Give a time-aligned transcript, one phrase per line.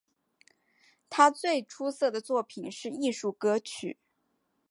[1.11, 3.99] 他最出色的作品是艺术歌曲。